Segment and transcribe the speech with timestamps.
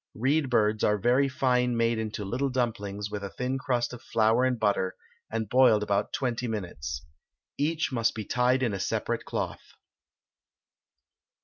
[0.15, 4.45] Reed birds are very fine made into little dumplings with a thin crust of flour
[4.45, 4.95] and butter,
[5.29, 7.05] and boiled about twenty minutes.
[7.55, 9.61] Each must be tied in a separate cloth.